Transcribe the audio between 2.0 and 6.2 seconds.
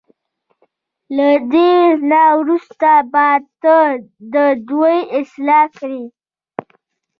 نه وروسته به ته د دوی اصلاح کړې.